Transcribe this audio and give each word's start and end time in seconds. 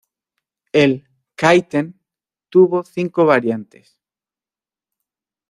El 0.73 1.05
"kaiten" 1.35 1.93
tuvo 2.49 2.81
cinco 2.83 3.23
variantes. 3.23 4.01